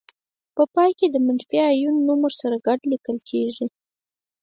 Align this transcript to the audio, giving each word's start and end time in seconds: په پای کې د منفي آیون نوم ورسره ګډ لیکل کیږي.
په 0.55 0.63
پای 0.73 0.91
کې 0.99 1.07
د 1.09 1.15
منفي 1.25 1.57
آیون 1.71 1.95
نوم 2.07 2.19
ورسره 2.25 2.55
ګډ 2.67 2.79
لیکل 2.91 3.17
کیږي. 3.29 3.65